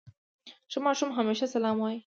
[0.71, 1.99] ښه ماشوم همېشه سلام وايي.